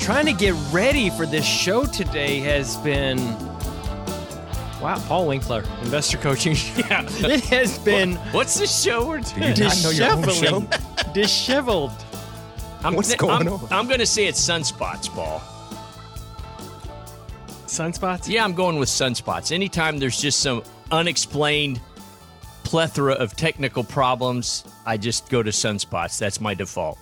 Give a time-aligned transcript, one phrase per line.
[0.00, 3.18] trying to get ready for this show today has been.
[4.80, 6.56] Wow, Paul Winkler, investor coaching.
[6.76, 9.52] yeah, it has been What's the show we're doing?
[9.54, 11.92] disheveling, disheveled.
[12.82, 13.68] I'm, What's going I'm, on?
[13.70, 15.40] I'm going to say it's sunspots, Paul.
[17.66, 18.26] Sunspots.
[18.26, 19.52] Yeah, I'm going with sunspots.
[19.52, 21.78] Anytime there's just some unexplained
[22.64, 26.18] plethora of technical problems, I just go to sunspots.
[26.18, 26.98] That's my default.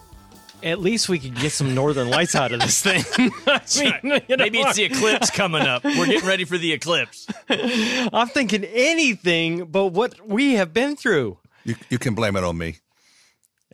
[0.62, 3.04] At least we could get some northern lights out of this thing.
[3.46, 5.84] I mean, you know, Maybe it's the eclipse coming up.
[5.84, 7.26] We're getting ready for the eclipse.
[7.48, 11.38] I'm thinking anything but what we have been through.
[11.64, 12.78] You, you can blame it on me.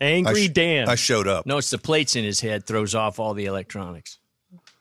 [0.00, 0.88] I Angry sh- Dan.
[0.88, 1.46] I showed up.
[1.46, 4.18] No, it's the plates in his head throws off all the electronics.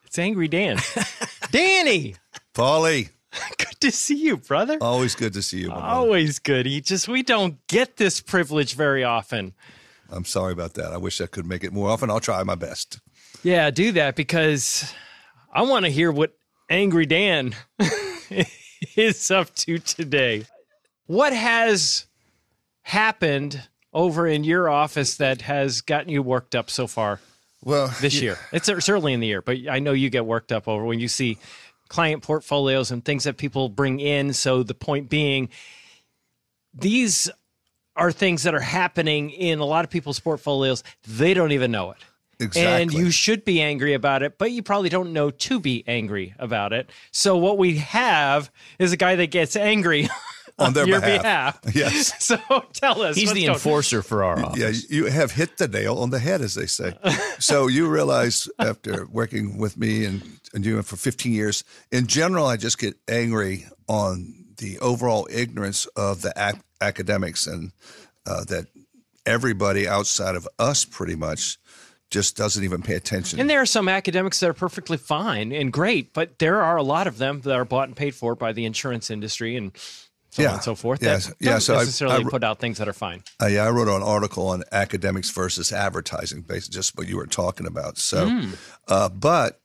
[0.04, 0.78] it's Angry Dan.
[1.50, 2.16] Danny,
[2.52, 3.10] Paulie,
[3.58, 4.76] good to see you, brother.
[4.80, 5.68] always good to see you.
[5.68, 5.88] my brother.
[5.88, 6.66] Always good.
[6.66, 9.54] He just we don't get this privilege very often.
[10.14, 10.92] I'm sorry about that.
[10.92, 12.10] I wish I could make it more often.
[12.10, 13.00] I'll try my best.
[13.42, 14.92] Yeah, do that because
[15.52, 16.34] I want to hear what
[16.70, 17.54] Angry Dan
[18.96, 20.46] is up to today.
[21.06, 22.06] What has
[22.82, 27.20] happened over in your office that has gotten you worked up so far
[27.62, 28.38] Well, this year?
[28.52, 31.00] It's it's early in the year, but I know you get worked up over when
[31.00, 31.38] you see
[31.88, 34.32] client portfolios and things that people bring in.
[34.32, 35.48] So the point being,
[36.72, 37.30] these
[37.96, 40.82] are things that are happening in a lot of people's portfolios.
[41.06, 41.98] They don't even know it.
[42.40, 42.82] Exactly.
[42.82, 46.34] And you should be angry about it, but you probably don't know to be angry
[46.38, 46.90] about it.
[47.12, 50.10] So what we have is a guy that gets angry on,
[50.66, 51.62] on their your behalf.
[51.62, 51.74] behalf.
[51.76, 52.12] Yes.
[52.24, 52.36] So
[52.72, 53.14] tell us.
[53.16, 54.90] He's what's the going- enforcer for our office.
[54.90, 56.94] Yeah, you have hit the nail on the head, as they say.
[57.38, 62.08] so you realize after working with me and, and doing it for 15 years, in
[62.08, 67.72] general, I just get angry on the overall ignorance of the ac- academics and
[68.26, 68.66] uh, that
[69.26, 71.58] everybody outside of us pretty much
[72.10, 73.40] just doesn't even pay attention.
[73.40, 76.82] And there are some academics that are perfectly fine and great, but there are a
[76.82, 79.72] lot of them that are bought and paid for by the insurance industry and
[80.30, 81.02] so on and so forth.
[81.02, 81.26] Yes.
[81.28, 83.22] That Yeah, don't so I- necessarily I- put out things that are fine.
[83.42, 87.26] Uh, yeah, I wrote an article on academics versus advertising, based just what you were
[87.26, 87.98] talking about.
[87.98, 88.50] So, Hmm.
[88.88, 89.60] uh, but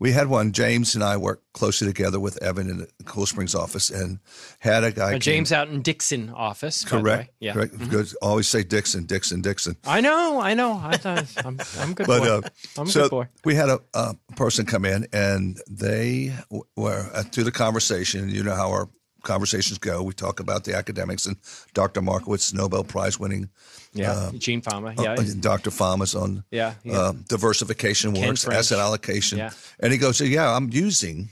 [0.00, 0.52] we had one.
[0.52, 4.20] James and I worked closely together with Evan in the Cool Springs office, and
[4.60, 5.18] had a guy.
[5.18, 6.84] James out in Dixon office.
[6.84, 7.02] by the way.
[7.02, 7.30] correct?
[7.40, 7.54] Yeah.
[7.54, 7.88] Mm-hmm.
[7.90, 8.08] Good.
[8.22, 9.76] Always say Dixon, Dixon, Dixon.
[9.84, 10.72] I know, I know.
[10.72, 10.98] I,
[11.44, 12.28] I'm, I'm good But boy.
[12.28, 12.40] uh,
[12.78, 13.28] I'm so good boy.
[13.44, 16.34] we had a, a person come in, and they
[16.76, 18.28] were uh, through the conversation.
[18.28, 18.88] You know how our
[19.32, 20.02] conversations go.
[20.02, 21.36] We talk about the academics and
[21.74, 22.00] Dr.
[22.02, 23.50] Markowitz, Nobel Prize winning.
[23.92, 24.94] Yeah, Gene Fama.
[24.98, 25.70] Yeah, Uh, Dr.
[25.70, 26.98] Fama's on Yeah, yeah.
[26.98, 28.58] Uh, diversification works, French.
[28.58, 29.38] asset allocation.
[29.38, 29.50] Yeah.
[29.80, 31.28] And he goes, Yeah, I'm using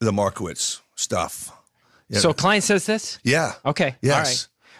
[0.00, 1.50] the Markowitz stuff.
[2.08, 2.20] Yeah.
[2.20, 3.18] So client says this.
[3.24, 3.52] yeah.
[3.64, 3.94] Okay.
[4.02, 4.14] Yes.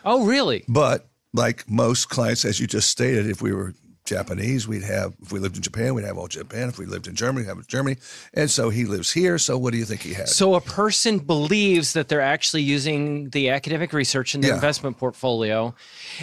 [0.04, 0.22] All right.
[0.22, 0.64] Oh, really?
[0.68, 3.72] But like most clients, as you just stated, if we were
[4.06, 6.68] Japanese, we'd have, if we lived in Japan, we'd have all Japan.
[6.68, 7.96] If we lived in Germany, we'd have Germany.
[8.34, 9.38] And so he lives here.
[9.38, 10.34] So what do you think he has?
[10.34, 14.54] So a person believes that they're actually using the academic research in the Yeah.
[14.54, 15.74] investment portfolio,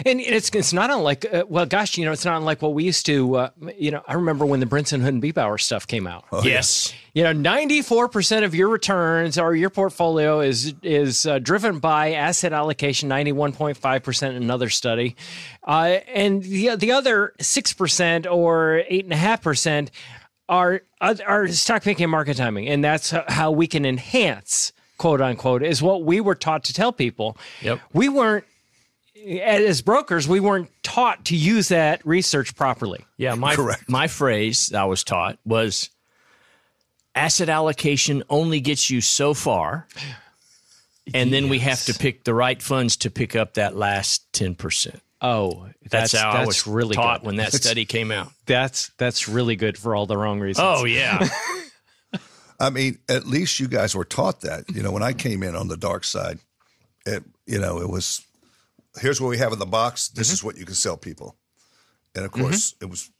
[0.04, 2.84] and it's it's not unlike uh, well, gosh, you know, it's not unlike what we
[2.84, 3.36] used to.
[3.36, 6.24] Uh, you know, I remember when the Brinson Hood and Beebower stuff came out.
[6.42, 6.92] yes.
[7.14, 11.78] You know, ninety four percent of your returns or your portfolio is is uh, driven
[11.78, 13.08] by asset allocation.
[13.08, 15.14] Ninety one point five percent in another study,
[15.62, 19.92] uh, and the the other six percent or eight and a half percent
[20.48, 25.62] are are stock picking and market timing, and that's how we can enhance quote unquote
[25.62, 27.36] is what we were taught to tell people.
[27.62, 27.80] Yep.
[27.92, 28.44] We weren't
[29.40, 33.04] as brokers, we weren't taught to use that research properly.
[33.16, 33.88] Yeah, my Correct.
[33.88, 35.90] my phrase I was taught was
[37.14, 39.86] asset allocation only gets you so far.
[41.12, 45.00] And then we have to pick the right funds to pick up that last 10%.
[45.20, 47.26] Oh, That's, that's how I was really taught good.
[47.26, 48.30] when that study came out.
[48.46, 50.66] That's that's really good for all the wrong reasons.
[50.66, 51.28] Oh, yeah.
[52.60, 54.64] I mean, at least you guys were taught that.
[54.70, 56.38] You know, when I came in on the dark side,
[57.06, 58.24] it you know it was
[59.00, 60.08] here's what we have in the box.
[60.08, 60.34] This mm-hmm.
[60.34, 61.36] is what you can sell people,
[62.14, 62.84] and of course mm-hmm.
[62.84, 63.10] it was.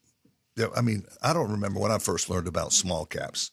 [0.77, 3.51] I mean, I don't remember when I first learned about small caps.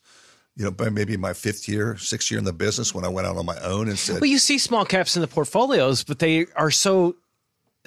[0.57, 3.25] You know, by maybe my fifth year, sixth year in the business when I went
[3.25, 6.19] out on my own and said, Well, you see small caps in the portfolios, but
[6.19, 7.15] they are so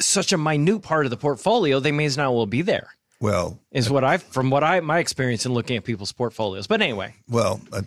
[0.00, 1.78] such a minute part of the portfolio.
[1.78, 2.88] They may as not well be there.
[3.20, 6.66] "Well, Is what I from what I my experience in looking at people's portfolios.
[6.66, 7.82] But anyway, Well, uh,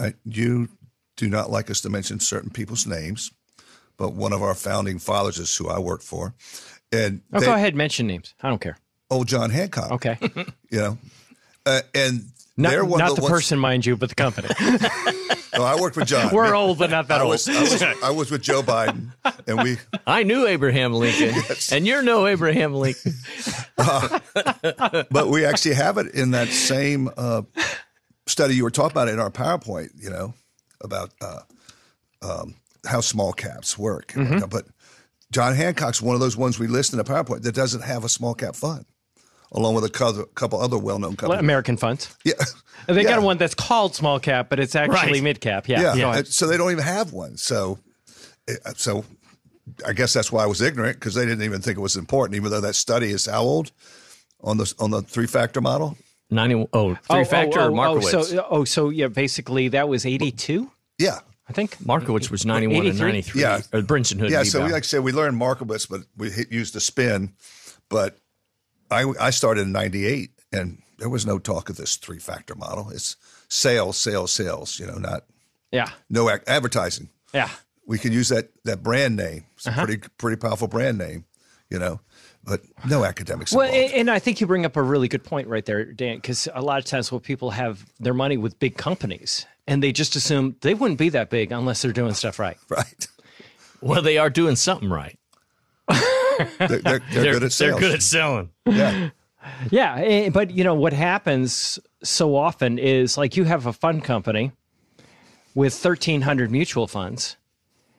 [0.00, 0.68] I, you
[1.16, 3.30] do not like us to mention certain people's names,
[3.98, 6.34] but one of our founding fathers is who I worked for,
[6.90, 8.34] and Oh, they- go ahead, mention names.
[8.42, 8.78] I don't care.
[9.10, 9.92] old John Hancock.
[9.92, 10.16] Okay,
[10.70, 10.98] you know,
[11.66, 12.24] uh, and
[12.56, 14.48] not, they're one not the, the, person, mind you, but the company.
[15.54, 16.34] No, I worked with John.
[16.34, 17.30] We're old, but not that I old.
[17.30, 19.12] was, I was I was with Joe Biden,
[19.46, 19.76] and we
[20.06, 21.34] I knew Abraham Lincoln,
[21.72, 23.12] and you're no Abraham Lincoln.
[23.76, 27.42] but we actually have it in that same uh,
[28.26, 30.32] study you were talking about in our PowerPoint, you know,
[30.80, 31.40] about uh,
[32.22, 32.54] um,
[32.86, 34.12] how small caps work.
[34.12, 34.48] Mm-hmm.
[34.48, 34.66] But
[35.30, 38.08] John Hancock's one of those ones we list in the PowerPoint that doesn't have a
[38.08, 38.86] small cap fund,
[39.52, 41.40] along with a couple, couple other well known companies.
[41.40, 42.14] American funds.
[42.24, 42.32] yeah.
[42.88, 43.10] They Yeah.
[43.10, 45.22] got one that's called small cap, but it's actually Right.
[45.22, 45.68] mid cap.
[45.68, 45.80] Yeah.
[45.80, 45.96] Yeah.
[45.96, 46.18] Go ahead.
[46.24, 47.36] And So they don't even have one.
[47.36, 47.78] So,
[48.48, 49.04] uh, so
[49.86, 52.34] I guess that's why I was ignorant because they didn't even think it was important,
[52.36, 53.70] even though that study is how old
[54.40, 55.96] on the on the three factor model.
[56.30, 58.14] 90, oh, three factor oh, oh, Markowitz.
[58.14, 61.20] Oh, so, oh, so yeah, basically that was 82, Yeah.
[61.48, 61.76] I think.
[61.86, 63.40] Markowitz was 91 and 93.
[63.42, 63.60] Yeah.
[63.72, 64.30] Or Brinson Hood.
[64.30, 67.34] Yeah, so we, like I said, we learned Markowitz, but we hit, used the spin.
[67.90, 68.16] But
[68.92, 72.90] I, I started in '98, and there was no talk of this three factor model.
[72.90, 73.16] It's
[73.48, 74.78] sales, sales, sales.
[74.78, 75.24] You know, not
[75.70, 75.90] Yeah.
[76.10, 77.08] no ac- advertising.
[77.34, 77.48] Yeah.
[77.86, 79.44] We can use that that brand name.
[79.56, 79.82] It's Uh-huh.
[79.82, 81.24] a pretty pretty powerful brand name.
[81.70, 82.00] You know,
[82.44, 83.52] but no academics.
[83.52, 83.94] Well, involved.
[83.94, 86.60] and I think you bring up a really good point right there, Dan, because a
[86.60, 90.56] lot of times when people have their money with big companies and they just assume
[90.60, 92.58] they wouldn't be that big unless they're doing stuff right.
[92.68, 93.08] right?
[93.80, 95.18] well, they are doing something right.
[96.58, 97.72] They're, they're, they're, They're, good at sales.
[97.72, 98.50] they're good at selling.
[98.66, 99.10] yeah.
[99.72, 104.04] Yeah, eh, but you know what happens so often is like you have a fund
[104.04, 104.52] company
[105.56, 107.36] with 1300 mutual funds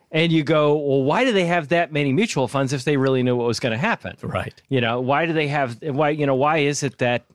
[0.09, 3.23] and you go, "Well, why do they have that many mutual funds if they really
[3.23, 4.53] knew what was going to happen?" Right.
[4.69, 7.25] You know, why do they have why you know, why is it that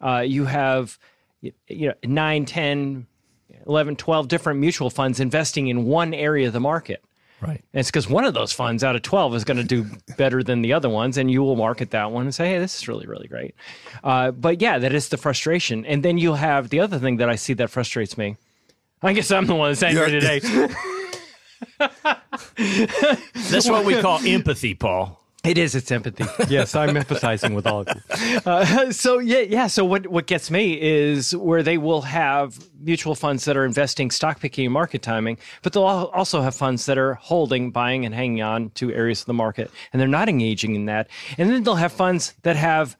[0.00, 0.96] uh, you have
[1.40, 3.06] you know 9, 10,
[3.66, 7.02] 11, 12 different mutual funds investing in one area of the market?
[7.46, 7.62] Right.
[7.72, 10.42] And it's because one of those funds out of 12 is going to do better
[10.42, 12.88] than the other ones, and you will market that one and say, hey, this is
[12.88, 13.54] really, really great.
[14.02, 15.84] Uh, but yeah, that is the frustration.
[15.86, 18.36] And then you'll have the other thing that I see that frustrates me.
[19.02, 20.40] I guess I'm the one that's angry You're- today.
[23.50, 25.20] That's what we call empathy, Paul.
[25.46, 25.74] It is.
[25.74, 26.24] It's empathy.
[26.48, 28.40] Yes, I'm empathizing with all of you.
[28.46, 29.66] Uh, so yeah, yeah.
[29.66, 34.10] So what what gets me is where they will have mutual funds that are investing
[34.10, 38.14] stock picking and market timing, but they'll also have funds that are holding, buying, and
[38.14, 41.08] hanging on to areas of the market, and they're not engaging in that.
[41.38, 42.96] And then they'll have funds that have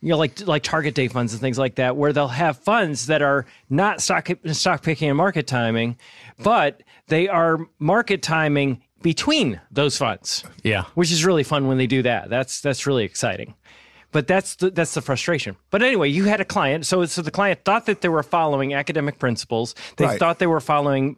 [0.00, 3.06] you know, like like target date funds and things like that, where they'll have funds
[3.06, 5.96] that are not stock stock picking and market timing,
[6.38, 10.44] but they are market timing between those funds.
[10.62, 10.84] Yeah.
[10.94, 12.28] which is really fun when they do that.
[12.30, 13.54] That's that's really exciting.
[14.12, 15.56] But that's the, that's the frustration.
[15.70, 18.72] But anyway, you had a client, so so the client thought that they were following
[18.72, 19.74] academic principles.
[19.96, 20.18] They Right.
[20.18, 21.16] thought they were following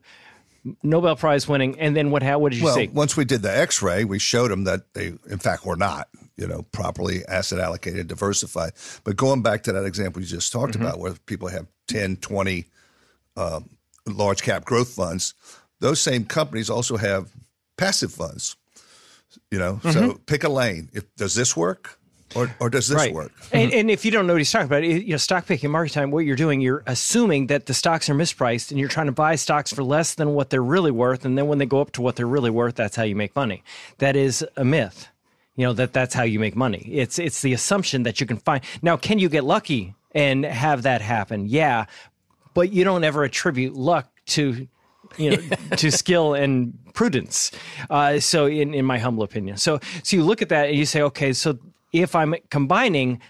[0.83, 2.23] Nobel Prize winning, and then what?
[2.23, 2.39] How?
[2.41, 2.89] What did you Well, see?
[2.89, 6.47] once we did the X-ray, we showed them that they, in fact, were not, you
[6.49, 8.73] know, properly asset allocated, diversified.
[9.05, 12.67] But going back to that example you just talked about, where people have 10, 20
[13.37, 13.69] um,
[14.07, 15.35] large cap growth funds,
[15.81, 17.31] those same companies also have
[17.79, 18.57] passive funds.
[19.51, 20.17] You know, so mm-hmm.
[20.27, 20.91] pick a lane.
[20.93, 21.99] If does this work,
[22.35, 23.15] or or does this right.
[23.15, 23.33] work?
[23.53, 23.81] And, mm-hmm.
[23.81, 26.11] and if you don't know what he's talking about, you know, stock picking market time,
[26.11, 29.37] what you're doing, you're assuming that the stocks are mispriced and you're trying to buy
[29.37, 31.25] stocks for less than what they're really worth.
[31.25, 33.35] And then when they go up to what they're really worth, that's how you make
[33.35, 33.63] money.
[33.99, 35.09] That is a myth.
[35.57, 36.89] You know, that that's how you make money.
[36.93, 38.63] It's, it's the assumption that you can find.
[38.81, 41.47] Now, can you get lucky and have that happen?
[41.49, 41.87] Yeah.
[42.55, 44.69] But you don't ever attribute luck to
[45.17, 47.53] you know, to skill and prudence.
[47.91, 50.85] Uh, so, in, in my humble opinion, so so you look at that and you
[50.85, 51.57] say, okay, so
[51.93, 53.21] if I'm combining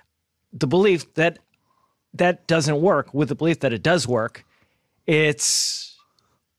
[0.54, 1.38] the belief that
[2.14, 4.46] that doesn't work with the belief that it does work,
[5.06, 5.94] it's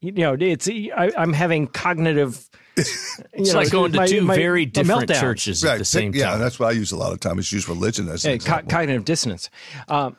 [0.01, 2.47] you know, it's I, I'm having cognitive.
[3.33, 6.33] It's like going to two very different churches at the same yeah, time.
[6.33, 7.47] Yeah, that's what I use a lot of times.
[7.47, 9.49] Is use religion as an co- cognitive dissonance.
[9.89, 10.15] Um,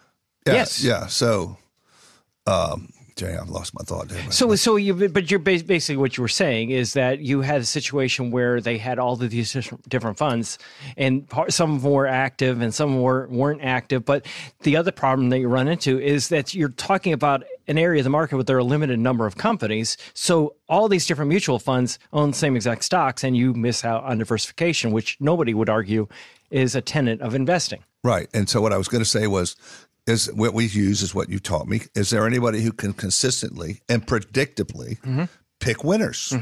[0.46, 0.84] Yeah, yes.
[0.84, 1.06] yeah.
[1.06, 1.56] So,
[2.46, 4.32] um, Jay, I've lost my thought there.
[4.32, 7.66] So, so you, but you're basically what you were saying is that you had a
[7.66, 9.52] situation where they had all of these
[9.86, 10.58] different funds,
[10.96, 14.06] and part, some of them were active and some were weren't active.
[14.06, 14.24] But
[14.62, 18.04] the other problem that you run into is that you're talking about an area of
[18.04, 19.98] the market where there are a limited number of companies.
[20.14, 24.02] So all these different mutual funds own the same exact stocks, and you miss out
[24.04, 26.08] on diversification, which nobody would argue
[26.50, 27.84] is a tenet of investing.
[28.02, 28.30] Right.
[28.32, 29.56] And so what I was going to say was,
[30.10, 31.82] is what we use is what you taught me.
[31.94, 35.24] Is there anybody who can consistently and predictably Mm-hmm.
[35.60, 36.34] pick winners?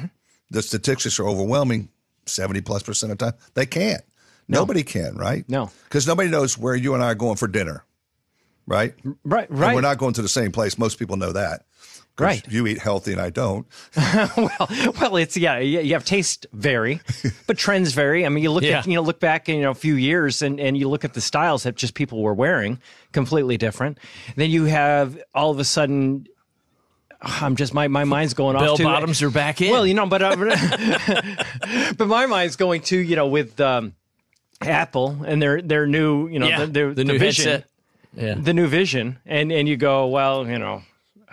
[0.50, 1.90] The statistics are overwhelming,
[2.26, 3.40] seventy plus percent of the time.
[3.54, 4.02] They can't.
[4.48, 5.44] Nobody can, right?
[5.48, 5.70] No.
[5.84, 7.84] because nobody knows where you and I are going for dinner.
[8.66, 8.94] right?
[9.24, 9.74] Right, And right.
[9.74, 10.78] we're not going to the same place.
[10.78, 11.64] Most people know that.
[12.18, 12.44] 'Cause Right.
[12.50, 13.64] You eat healthy and I don't.
[14.36, 14.68] well,
[15.00, 17.00] well, it's yeah, you you have taste vary,
[17.46, 18.26] but trends vary.
[18.26, 18.80] I mean, you look Yeah.
[18.80, 21.04] at you know look back in, you know a few years and and you look
[21.04, 22.80] at the styles that just people were wearing
[23.12, 23.98] completely different.
[24.36, 26.26] Then you have all of a sudden.
[27.22, 29.70] I'm just my, my mind's going Bell off to bottoms are back in.
[29.72, 30.36] Well, you know, but uh,
[31.96, 33.94] but my mind's going to you know with um,
[34.60, 37.70] Apple and their their new you know yeah, the, their, the new vision, headset.
[38.16, 38.34] Yeah.
[38.34, 40.82] the new vision, and and you go well, you know,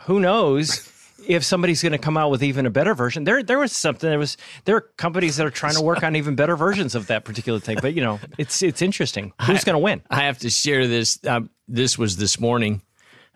[0.02, 0.92] who knows
[1.28, 3.24] if somebody's going to come out with even a better version.
[3.24, 4.10] There there was something.
[4.10, 7.08] There was there are companies that are trying to work on even better versions of
[7.08, 7.78] that particular thing.
[7.82, 9.34] But you know, it's it's interesting.
[9.42, 10.02] Who's going to win?
[10.10, 11.20] I have to share this.
[11.26, 12.82] Um, this was this morning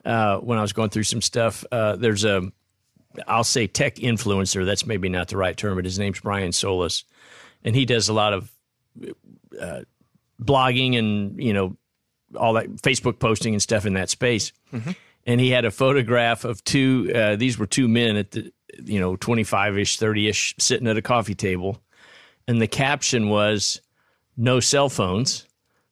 [0.05, 1.65] uh, when I was going through some stuff.
[1.71, 2.51] Uh, there's a,
[3.27, 4.65] I'll say tech influencer.
[4.65, 7.05] That's maybe not the right term, but his name's Brian Solis,
[7.63, 8.51] and he does a lot of
[9.59, 9.81] uh,
[10.41, 11.75] blogging and you know
[12.35, 14.51] all that Facebook posting and stuff in that space.
[15.25, 17.11] And he had a photograph of two.
[17.13, 18.51] Uh, these were two men at the
[18.83, 21.81] you know twenty five ish, thirty ish, sitting at a coffee table,
[22.47, 23.81] and the caption was
[24.37, 25.45] "No cell phones."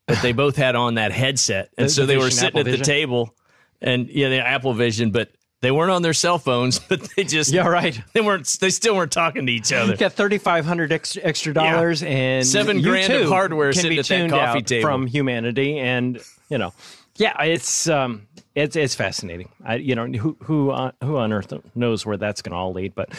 [0.07, 2.71] but they both had on that headset, and The- so the they were sitting Apple
[2.71, 3.35] at the table,
[3.81, 5.29] and yeah, the Apple Vision, but
[5.61, 7.99] they weren't on their cell phones, but they just Yeah, right.
[8.13, 8.45] They weren't.
[8.61, 9.91] They still weren't talking to each other.
[9.91, 13.97] You got thirty five hundred extra, extra dollars and Seven grand of hardware can sitting
[13.97, 14.87] be at that tuned coffee out table.
[14.87, 16.19] from humanity, and
[16.49, 16.73] you know,
[17.17, 19.49] yeah, it's um, it's it's fascinating.
[19.65, 22.73] I, you know, who who on, who on earth knows where that's going to all
[22.73, 23.09] lead, but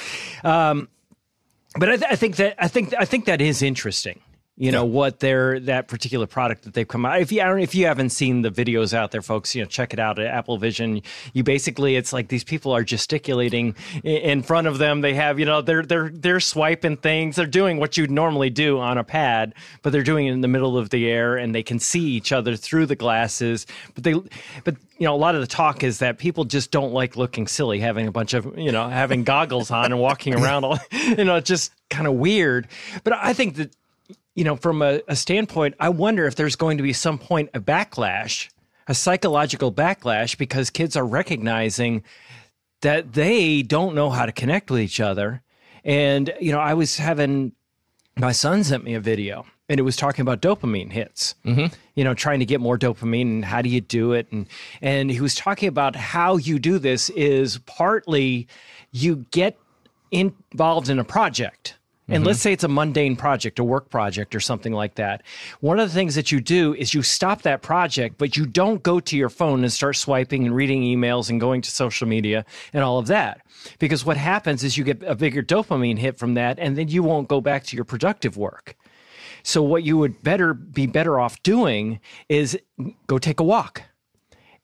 [0.45, 0.89] um,
[1.79, 4.21] but I, th- I think that I think I think that is interesting.
[4.59, 7.21] You know what their that particular product that they've come out.
[7.21, 9.69] If you I don't, if you haven't seen the videos out there, folks, you know
[9.69, 11.01] check it out at Apple Vision.
[11.33, 15.01] You basically it's like these people are gesticulating in front of them.
[15.01, 17.37] They have you know they're they're they're swiping things.
[17.37, 20.49] They're doing what you'd normally do on a pad, but they're doing it in the
[20.49, 23.65] middle of the air, and they can see each other through the glasses.
[23.95, 24.15] But they
[24.65, 27.47] but you know a lot of the talk is that people just don't like looking
[27.47, 30.65] silly, having a bunch of you know having goggles on and walking around.
[30.65, 32.67] All, you know, just kind of weird.
[33.05, 33.73] But I think that
[34.39, 37.51] you know, from a, a standpoint, I wonder if there's going to be some point
[37.55, 38.49] a backlash,
[38.87, 42.05] a psychological backlash, because kids are recognizing
[42.83, 45.43] that they don't know how to connect with each other.
[45.83, 47.51] And, you know, I was having
[48.17, 51.35] my son sent me a video and it was talking about dopamine hits.
[51.45, 51.75] Mm-hmm.
[51.97, 54.31] You know trying to get more dopamine and how do you do it?
[54.31, 54.47] And
[54.81, 58.47] and he was talking about how you do this is partly
[58.93, 59.59] you get
[60.13, 61.78] involved in a project
[62.09, 62.43] and let's mm-hmm.
[62.43, 65.23] say it's a mundane project, a work project or something like that.
[65.61, 68.83] One of the things that you do is you stop that project, but you don't
[68.83, 72.45] go to your phone and start swiping and reading emails and going to social media
[72.73, 73.43] and all of that.
[73.79, 77.03] Because what happens is you get a bigger dopamine hit from that, and then you
[77.03, 78.77] won't go back to your productive work.
[79.43, 82.59] So what you would better be better off doing is
[83.07, 83.83] go take a walk.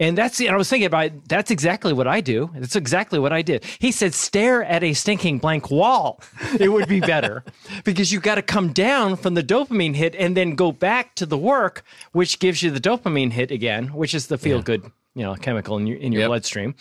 [0.00, 2.50] And that's and I was thinking about that's exactly what I do.
[2.54, 3.64] That's exactly what I did.
[3.78, 6.20] He said stare at a stinking blank wall.
[6.58, 7.44] It would be better
[7.84, 11.26] because you've got to come down from the dopamine hit and then go back to
[11.26, 14.82] the work which gives you the dopamine hit again, which is the feel good,
[15.14, 16.28] you know, chemical in your in your Yep.
[16.28, 16.74] bloodstream.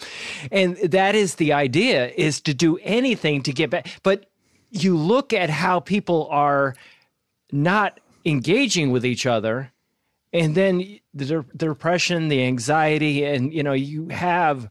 [0.52, 3.88] And that is the idea is to do anything to get back.
[4.02, 4.26] But
[4.72, 6.76] you look at how people are
[7.52, 9.72] not engaging with each other
[10.34, 14.70] and then the, the depression the anxiety and you know you have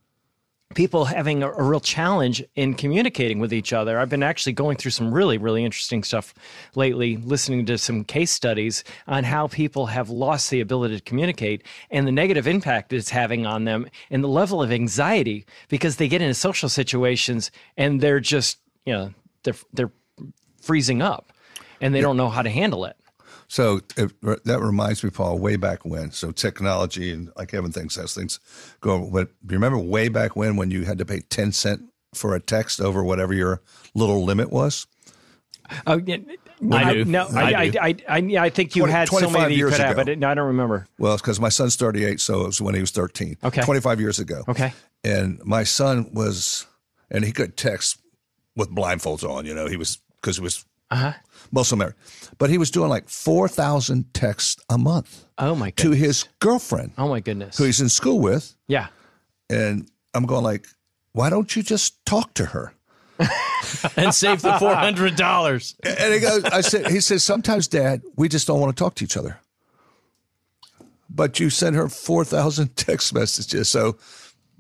[0.74, 3.98] people having a, a real challenge in communicating with each other.
[3.98, 6.34] I've been actually going through some really really interesting stuff
[6.74, 11.62] lately listening to some case studies on how people have lost the ability to communicate
[11.90, 16.08] and the negative impact it's having on them and the level of anxiety because they
[16.08, 19.12] get into social situations and they're just you know
[19.44, 19.92] they're they're
[20.60, 21.32] freezing up
[21.80, 22.96] and they don't know how to handle it
[23.52, 24.10] So it,
[24.46, 26.10] that reminds me, Paul, way back when.
[26.10, 28.40] So technology and like Evan thinks as things
[28.80, 29.10] go.
[29.12, 31.82] But you remember way back when when you had to pay ten cent
[32.14, 33.60] for a text over whatever your
[33.94, 34.86] little limit was?
[35.86, 36.16] Oh, yeah,
[36.70, 37.04] I do.
[37.04, 37.78] No, I I, do.
[37.78, 39.80] I, I, I, I think you 20 had so many 25 that you years could
[39.80, 40.00] have, ago.
[40.00, 40.86] but it, I don't remember.
[40.98, 43.36] Well, it's because my son's thirty eight, so it was when he was thirteen.
[43.44, 43.60] Okay.
[43.60, 44.44] twenty five years ago.
[44.48, 44.72] Okay.
[45.04, 46.66] and my son was,
[47.10, 47.98] and he could text
[48.56, 49.44] with blindfolds on.
[49.44, 51.12] You know, he was because he was Uh-huh.
[51.52, 51.94] Muslim married,
[52.38, 56.92] but he was doing like four thousand texts a month Oh my to his girlfriend,
[56.98, 57.58] oh my goodness.
[57.58, 58.54] who he's in school with.
[58.66, 58.88] yeah.
[59.50, 60.66] And I'm going like,
[61.12, 62.72] why don't you just talk to her?
[63.96, 65.76] and save the four hundred dollars.
[65.84, 68.94] And he goes, I said, he says, sometimes, Dad, we just don't want to talk
[68.96, 69.38] to each other.
[71.10, 73.98] But you sent her four thousand text messages, so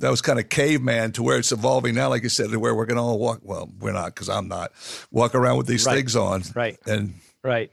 [0.02, 2.08] that was kind of caveman to where it's evolving now.
[2.10, 3.40] Like you said, to where we're going to all walk.
[3.42, 4.72] Well, we're not because I'm not
[5.12, 5.96] walk around with these Right.
[5.96, 6.42] things on.
[6.54, 6.76] Right.
[6.86, 7.72] And Right.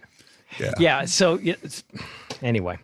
[0.59, 1.05] yeah, Yeah.
[1.05, 1.39] So
[2.41, 2.77] anyway,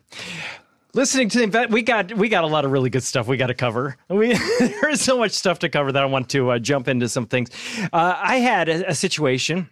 [0.93, 3.37] listening to the event, we got we got a lot of really good stuff we
[3.37, 3.95] got to cover.
[4.09, 7.27] We there's so much stuff to cover that I want to uh, jump into some
[7.27, 7.49] things.
[7.93, 9.69] Uh, I had a, a situation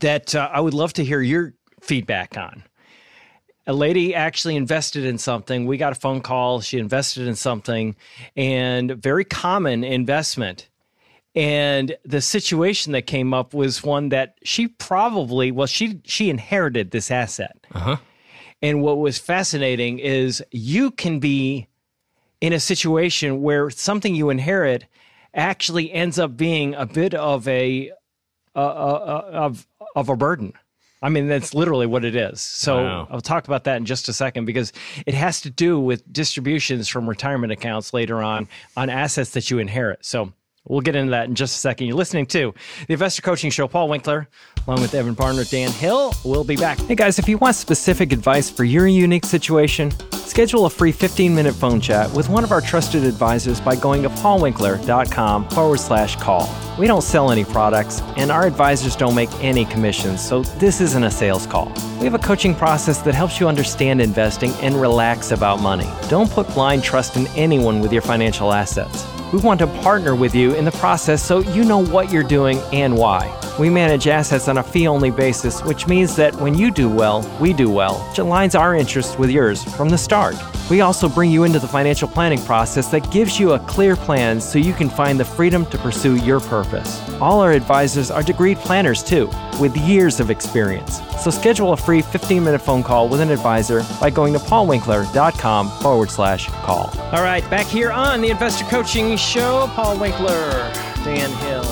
[0.00, 2.62] that uh, I would love to hear your feedback on.
[3.70, 5.64] A lady actually invested in something.
[5.64, 6.60] We got a phone call.
[6.60, 7.94] She invested in something,
[8.34, 10.68] and very common investment.
[11.36, 16.90] And the situation that came up was one that she probably well she she inherited
[16.90, 17.64] this asset.
[17.72, 17.98] Uh-huh.
[18.60, 21.68] And what was fascinating is you can be
[22.40, 24.84] in a situation where something you inherit
[25.32, 27.92] actually ends up being a bit of a
[28.56, 30.54] uh, uh, of of a burden.
[31.02, 32.40] I mean, that's literally what it is.
[32.40, 33.08] So Wow.
[33.10, 34.72] I'll talk about that in just a second because
[35.06, 39.58] it has to do with distributions from retirement accounts later on on assets that you
[39.58, 40.04] inherit.
[40.04, 40.32] So
[40.66, 41.86] we'll get into that in just a second.
[41.86, 42.54] You're listening to
[42.86, 43.68] the Investor Coaching Show.
[43.68, 44.28] Paul Winkler,
[44.66, 46.12] along with Evan Barnard, Dan Hill.
[46.24, 46.78] We'll be back.
[46.80, 51.34] Hey guys, if you want specific advice for your unique situation, schedule a free 15
[51.34, 56.16] minute phone chat with one of our trusted advisors by going to paulwinkler.com forward slash
[56.16, 56.48] call.
[56.78, 61.04] We don't sell any products, and our advisors don't make any commissions, so this isn't
[61.04, 61.70] a sales call.
[61.98, 65.88] We have a coaching process that helps you understand investing and relax about money.
[66.08, 69.04] Don't put blind trust in anyone with your financial assets.
[69.32, 72.58] We want to partner with you in the process so you know what you're doing
[72.72, 73.36] and why.
[73.60, 77.24] We manage assets on a fee only basis, which means that when you do well,
[77.40, 80.34] we do well, which aligns our interests with yours from the start.
[80.70, 84.40] We also bring you into the financial planning process that gives you a clear plan
[84.40, 87.00] so you can find the freedom to pursue your purpose.
[87.20, 89.28] All our advisors are degreed planners too,
[89.60, 91.00] with years of experience.
[91.18, 95.70] So schedule a free 15 minute phone call with an advisor by going to paulwinkler.com
[95.80, 96.92] forward slash call.
[97.12, 100.50] All right, back here on the Investor Coaching Show, Paul Winkler,
[101.02, 101.64] Dan Hill,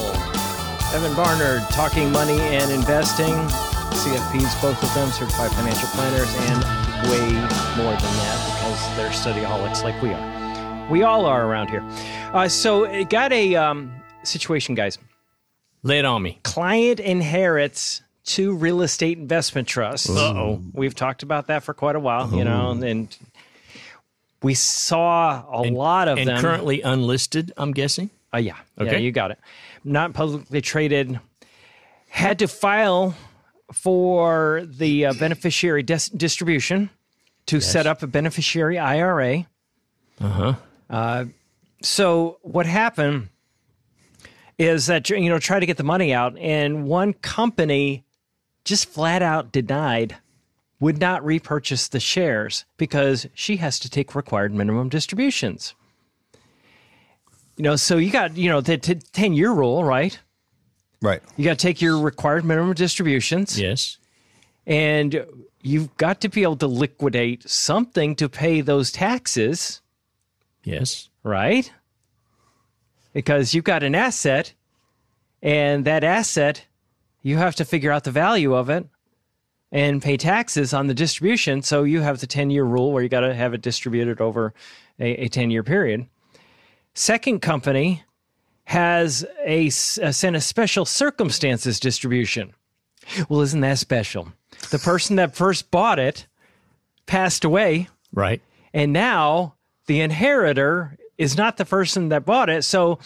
[0.93, 3.68] Evan Barnard, talking money and investing.
[3.99, 6.63] CFPs, both of them, certified financial planners, and
[7.11, 7.33] way
[7.83, 10.89] more than that because they're studyaholics like we are.
[10.89, 11.83] We all are around here.
[12.33, 14.99] Uh, so, it got a um, situation, guys.
[15.83, 16.39] Lay it on me.
[16.45, 20.09] Client inherits two real estate investment trusts.
[20.09, 20.63] Uh-oh.
[20.73, 23.17] We've talked about that for quite a while, you know, and
[24.43, 26.41] we saw a lot of And them.
[26.41, 28.11] currently unlisted, I'm guessing.
[28.33, 28.55] Uh, yeah.
[28.77, 29.01] Yeah, Okay.
[29.01, 29.39] you got it.
[29.83, 31.19] Not publicly traded.
[32.09, 33.15] Had to file
[33.73, 36.91] for the uh, beneficiary dis- distribution
[37.47, 39.47] to set up a beneficiary IRA.
[40.21, 40.55] Uh-huh.
[41.83, 43.29] So what happened
[44.59, 48.05] is that you know try to get the money out, and one company
[48.65, 50.17] just flat out denied
[50.81, 55.75] would not repurchase the shares because she has to take required minimum distributions.
[57.57, 60.19] You know, so you got, you know, the t- 10 year rule, right?
[61.01, 61.23] Right.
[61.37, 63.99] You got to take your required minimum distributions Yes.
[64.67, 65.25] and
[65.63, 69.81] you've got to be able to liquidate something to pay those taxes,
[70.65, 71.09] Yes.
[71.23, 71.71] right?
[73.13, 74.53] Because you've got an asset
[75.43, 76.65] and that asset,
[77.23, 78.87] you have to figure out the value of it
[79.71, 81.63] and pay taxes on the distribution.
[81.63, 84.53] So you have the 10 year rule where you got to have it distributed over
[84.99, 86.07] a, a 10 year period.
[86.95, 88.03] Second company
[88.69, 92.53] has a, uh, sent a special circumstances distribution.
[93.31, 94.29] Well, isn't that special?
[94.69, 96.27] The person that first bought it
[97.07, 98.43] passed away, Right.
[98.75, 99.55] and now
[99.87, 102.63] the inheritor is not the person that bought it.
[102.63, 102.99] So,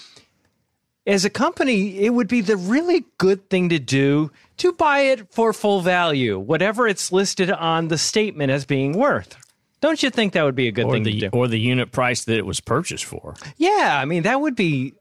[1.07, 5.33] as a company, it would be the really good thing to do to buy it
[5.33, 9.37] for full value, whatever it's listed on the statement as being worth.
[9.81, 11.29] Don't you think that would be a good Or thing to do?
[11.33, 13.35] or the unit price that it was purchased for.
[13.59, 14.95] Yeah, I mean that would be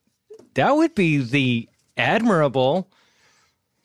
[0.55, 2.89] that would be the admirable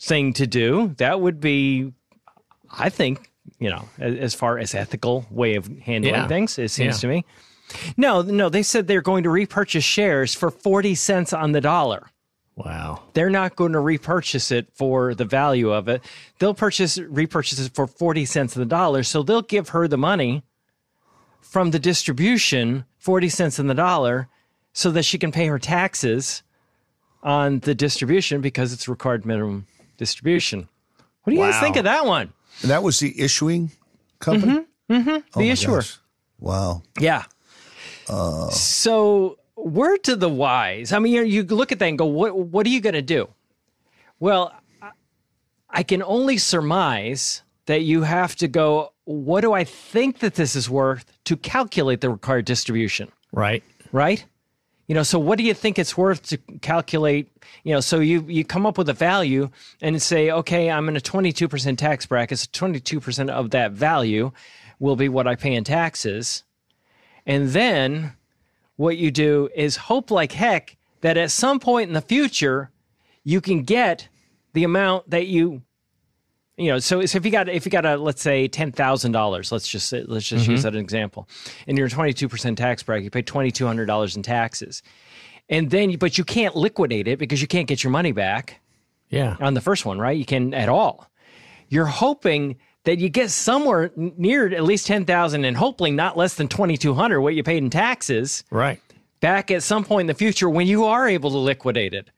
[0.00, 0.94] thing to do.
[0.98, 1.92] That would be,
[2.70, 6.28] I think, you know, as, far as ethical way of handling Yeah.
[6.28, 7.00] things, it seems Yeah.
[7.00, 7.24] to me.
[7.96, 12.10] No, no, they said they're going to repurchase shares for forty cents on the dollar.
[12.54, 13.02] Wow.
[13.12, 16.02] They're not going to repurchase it for the value of it.
[16.38, 19.02] They'll purchase repurchase it for 40 cents on the dollar.
[19.02, 20.42] So they'll give her the money
[21.42, 24.28] from the distribution, 40 cents on the dollar,
[24.72, 26.42] so that she can pay her taxes
[27.26, 29.66] on the distribution because it's required minimum
[29.98, 30.68] distribution.
[31.24, 32.32] What do you guys think of that one?
[32.62, 33.72] And that was the issuing
[34.20, 34.64] company?
[34.88, 35.04] Mm-hmm.
[35.04, 35.76] The Oh my issuer.
[35.78, 35.98] gosh.
[36.38, 36.82] Wow.
[37.00, 37.24] Yeah.
[38.50, 40.92] So, word to the wise.
[40.92, 42.36] I mean, you, you look at that and go, "What?
[42.38, 43.28] What are you going to do?"
[44.20, 44.90] Well, I-
[45.68, 48.92] I can only surmise that you have to go.
[49.04, 53.10] What do I think that this is worth to calculate the required distribution?
[53.32, 53.62] Right.
[53.92, 54.24] Right.
[54.86, 57.28] You know, so what do you think it's worth to calculate?
[57.64, 60.96] You know, so you you come up with a value and say, okay, I'm in
[60.96, 62.38] a 22% tax bracket.
[62.38, 64.30] So 22% of that value
[64.78, 66.44] will be what I pay in taxes.
[67.26, 68.12] And then
[68.76, 72.70] what you do is hope like heck that at some point in the future
[73.24, 74.08] you can get
[74.52, 75.62] the amount that you
[76.56, 79.68] you know so, so if you got if you got a let's say $10,000 let's
[79.68, 80.62] just say, let's just use mm-hmm.
[80.62, 81.28] that as an example
[81.66, 84.82] and you're a 22% tax bracket you pay $2200 in taxes
[85.48, 88.60] and then you- but you can't liquidate it because you can't get your money back
[89.10, 89.36] Yeah.
[89.40, 90.16] on the first one, right?
[90.16, 91.08] You can at all.
[91.68, 96.48] You're hoping that you get somewhere near at least 10,000 and hopefully not less than
[96.48, 98.80] 2200 what you paid in taxes Right.
[99.20, 102.10] back at some point in the future when you are able to liquidate it.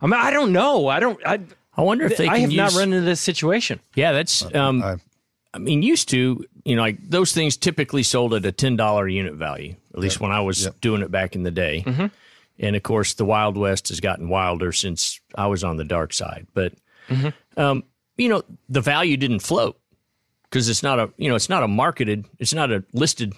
[0.00, 0.88] I mean, I don't know.
[0.88, 1.40] I don't I
[1.80, 2.32] I wonder if they can.
[2.34, 2.58] I can have use.
[2.58, 3.80] not run into this situation.
[3.94, 4.44] yeah, that's.
[4.54, 4.96] Um, I-
[5.52, 9.08] I mean, used to, you know, like those things typically sold at a ten dollar
[9.08, 9.74] unit value.
[9.92, 11.82] At least when I was doing it back in the day.
[11.84, 12.06] Mm-hmm.
[12.60, 16.12] And of course, the Wild West has gotten wilder since I was on the dark
[16.12, 16.46] side.
[16.54, 16.74] But,
[17.08, 17.60] Mm-hmm.
[17.60, 17.82] um,
[18.16, 19.76] you know, the value didn't float
[20.44, 23.32] because it's not a, you know, it's not a marketed, it's not a listed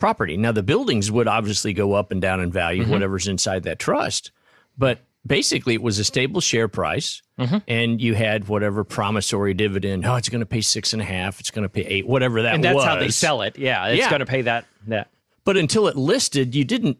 [0.00, 0.36] property.
[0.36, 2.90] Now the buildings would obviously go up and down in value, Mm-hmm.
[2.90, 4.32] whatever's inside that trust,
[4.76, 7.56] but basically it was a stable share price, Mm-hmm.
[7.68, 10.04] and you had whatever promissory dividend.
[10.04, 11.40] Oh, it's going to pay six and a half.
[11.40, 12.84] It's going to pay eight, whatever that And that's was.
[12.84, 13.56] how they sell it.
[13.58, 14.10] Yeah, it's Yeah.
[14.10, 15.08] going to pay that that.
[15.44, 16.98] But until it listed, you didn't,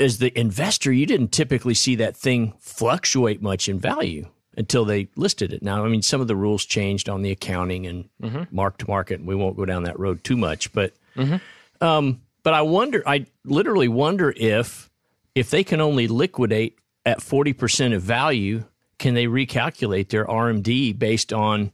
[0.00, 4.26] as the investor, you didn't typically see that thing fluctuate much in value
[4.56, 5.62] until they listed it.
[5.62, 8.08] Now, I mean, some of the rules changed on the accounting and
[8.50, 10.72] mark to market, and we won't go down that road too much.
[10.72, 10.94] But,
[11.80, 14.90] um, but I wonder, I literally wonder if,
[15.36, 18.64] if they can only liquidate at forty percent of value,
[18.98, 21.72] can they recalculate their RMD based on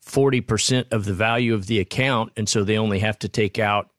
[0.00, 3.58] forty percent of the value of the account, and so they only have to take
[3.58, 3.90] out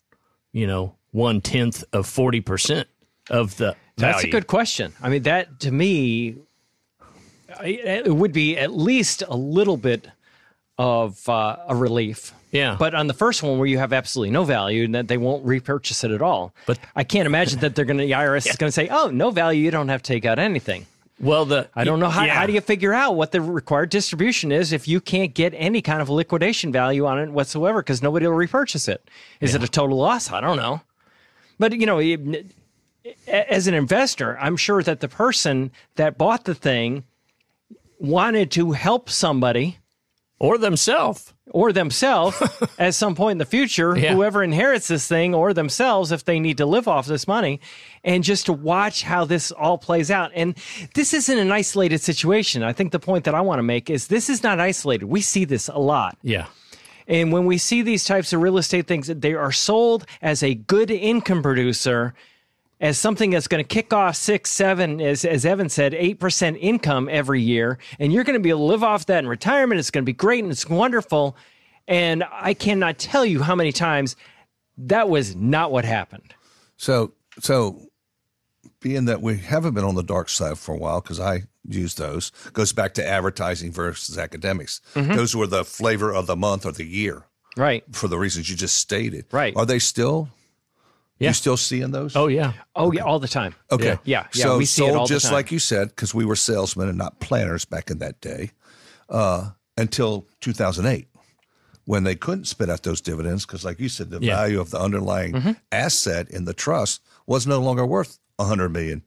[0.56, 2.88] you know, one tenth of forty percent
[3.30, 4.94] of the That's a good question.
[5.02, 6.38] I mean, that to me,
[7.62, 10.08] it would be at least a little bit
[10.78, 12.34] of uh, a relief.
[12.52, 12.76] Yeah.
[12.80, 15.46] But on the first one, where you have absolutely no value, and that they won't
[15.46, 16.54] repurchase it at all.
[16.66, 18.06] But- I can't imagine that they're going to.
[18.06, 19.62] The IRS is going to say, "Oh, no value.
[19.64, 20.86] You don't have to take out anything."
[21.20, 22.26] Well, the I don't know how.
[22.26, 22.34] yeah.
[22.34, 25.82] How do you figure out what the required distribution is if you can't get any
[25.82, 29.08] kind of liquidation value on it whatsoever because nobody will repurchase it?
[29.40, 30.32] Is it a total loss?
[30.32, 30.82] I don't know.
[31.58, 32.48] But you know, it-
[33.28, 37.04] as an investor, I'm sure that the person that bought the thing
[38.00, 39.78] wanted to help somebody
[40.40, 41.32] or themselves?
[41.52, 42.42] or themselves
[42.80, 44.14] at some point in the future, Yeah.
[44.14, 47.62] whoever inherits this thing or themselves if they need to live off this money,
[48.04, 50.32] and just to watch how this all plays out.
[50.34, 50.56] And
[50.96, 52.64] this isn't an isolated situation.
[52.64, 55.06] I think the point that I want to make is this is not isolated.
[55.06, 56.18] We see this a lot.
[56.24, 56.48] Yeah,
[57.08, 60.56] And when we see these types of real estate things, they are sold as a
[60.56, 62.16] good income producer,
[62.86, 67.10] as something that's going to kick off six, seven, as, as Evan said, 8% income
[67.12, 67.80] every year.
[68.00, 69.80] And you're going to be able to live off that in retirement.
[69.80, 71.36] It's going to be great and it's wonderful.
[71.88, 74.16] And I cannot tell you how many times
[74.78, 76.36] that was not what happened.
[76.78, 77.90] So, so
[78.82, 81.96] being that we haven't been on the dark side for a while, because I use
[81.96, 84.82] those, goes back to advertising versus academics.
[84.94, 85.16] Mm-hmm.
[85.16, 87.24] Those were the flavor of the month or the year
[87.58, 87.84] Right.
[87.94, 89.26] for the reasons you just stated.
[89.32, 89.56] Right.
[89.56, 90.30] Are they still?
[91.20, 91.30] Yeah.
[91.30, 92.16] You still seeing those?
[92.16, 93.56] oh yeah, Oh, yeah, all the time.
[93.72, 93.98] Okay.
[94.04, 96.26] Yeah, yeah, So we see it sold all the just like you said, because we
[96.26, 98.52] were salesmen and not planners back in that day,
[99.10, 101.08] uh, until 2008,
[101.86, 104.36] when they couldn't spit out those dividends because, like you said, the Yeah.
[104.36, 105.52] value of the underlying Mm-hmm.
[105.72, 109.02] asset in the trust was no longer worth 100 million,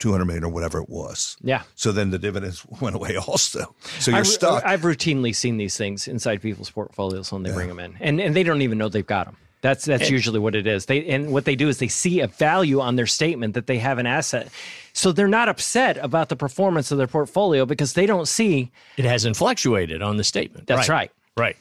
[0.00, 1.36] 200 million, or whatever it was.
[1.40, 1.62] Yeah.
[1.76, 3.74] So then the dividends went away also.
[4.00, 4.64] So you're I've, stuck.
[4.66, 8.34] I've routinely seen these things inside people's portfolios when they bring them in, and and
[8.36, 9.36] they don't even know they've got them.
[9.64, 10.84] That's that's usually what it is.
[10.84, 13.78] They and what they do is they see a value on their statement that they
[13.78, 14.50] have an asset,
[14.92, 18.70] so they're not upset about the performance of their portfolio because they don't see.
[18.98, 20.66] it hasn't fluctuated on the statement.
[20.66, 21.10] That's right.
[21.34, 21.56] Right.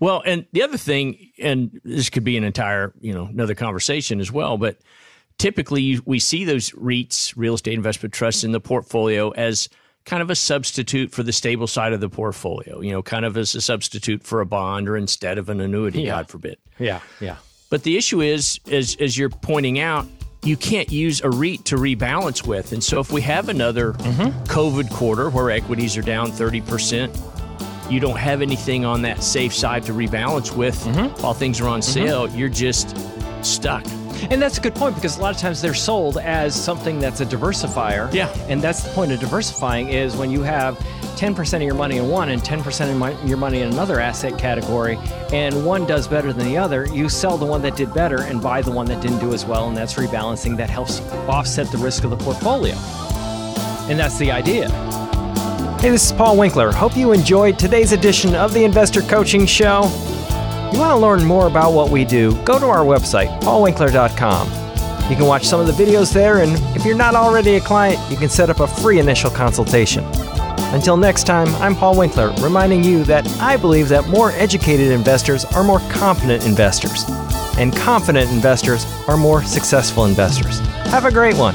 [0.00, 4.20] Well, and the other thing, and this could be an entire, you know, another conversation
[4.20, 4.78] as well, but
[5.36, 9.68] typically we see those REITs, real estate investment trusts, in the portfolio as
[10.04, 13.36] kind of a substitute for the stable side of the portfolio, you know, kind of
[13.36, 16.58] as a substitute for a bond or instead of an annuity, God forbid.
[16.78, 17.36] Yeah, yeah.
[17.70, 20.06] But the issue is, as as you're pointing out,
[20.44, 22.72] you can't use a REIT to rebalance with.
[22.72, 24.44] And so if we have another mm-hmm.
[24.44, 29.84] COVID quarter where equities are down 30%, you don't have anything on that safe side
[29.84, 31.22] to rebalance with mm-hmm.
[31.22, 31.92] while things are on mm-hmm.
[31.92, 32.96] sale, you're just
[33.42, 33.84] stuck.
[34.30, 37.20] And that's a good point because a lot of times they're sold as something that's
[37.20, 38.12] a diversifier.
[38.12, 38.34] Yeah.
[38.48, 40.78] And that's the point of diversifying is when you have
[41.16, 44.36] 10% of your money in one and 10% of my- your money in another asset
[44.36, 44.98] category,
[45.32, 48.42] and one does better than the other, you sell the one that did better and
[48.42, 49.68] buy the one that didn't do as well.
[49.68, 52.74] And that's rebalancing that helps offset the risk of the portfolio.
[53.88, 54.70] And that's the idea.
[55.80, 56.72] Hey, this is Paul Winkler.
[56.72, 59.82] Hope you enjoyed today's edition of the Investor Coaching Show.
[60.74, 65.08] You want to learn more about what we do, go to our website, paulwinkler.com.
[65.08, 68.00] You can watch some of the videos there, and if you're not already a client,
[68.10, 70.04] you can set up a free initial consultation.
[70.74, 75.44] Until next time, I'm Paul Winkler, reminding you that I believe that more educated investors
[75.44, 77.04] are more confident investors,
[77.56, 80.58] and confident investors are more successful investors.
[80.88, 81.54] Have a great one.